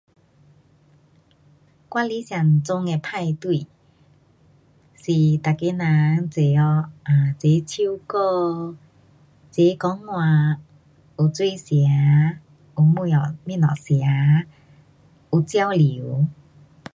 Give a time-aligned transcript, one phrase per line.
[1.91, 3.67] 我理想中的派对，
[4.95, 6.63] 是每个人齐合，
[7.03, 8.75] 啊，齐唱歌，
[9.51, 10.57] 齐讲话，
[11.19, 11.85] 有水吃，有
[12.75, 13.13] 东西，
[13.45, 14.03] 东西吃，
[15.31, 16.25] 有交流。